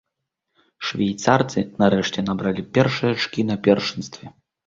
[0.91, 4.27] Швейцарцы нарэшце набралі першыя ачкі на першынстве.